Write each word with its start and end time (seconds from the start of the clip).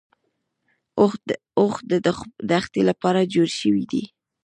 اوښ 1.59 1.75
د 1.89 1.91
دښتې 2.51 2.81
لپاره 2.89 3.29
جوړ 3.33 3.49
شوی 3.59 3.83
دی 3.91 4.03